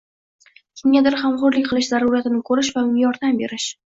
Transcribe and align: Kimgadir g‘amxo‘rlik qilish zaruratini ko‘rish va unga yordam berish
Kimgadir 0.79 1.17
g‘amxo‘rlik 1.19 1.69
qilish 1.73 1.91
zaruratini 1.93 2.41
ko‘rish 2.49 2.75
va 2.79 2.87
unga 2.87 3.03
yordam 3.05 3.39
berish 3.45 3.71